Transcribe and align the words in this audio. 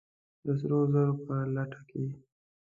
د 0.45 0.47
سرو 0.59 0.79
زرو 0.91 1.07
په 1.25 1.35
لټه 1.55 1.81
کې! 1.89 2.03